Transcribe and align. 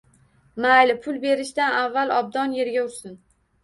Mayli 0.65 0.95
pul 1.03 1.21
berishdan 1.27 1.79
avval 1.85 2.17
obdon 2.19 2.61
yerga 2.61 2.91
ursin. 2.91 3.19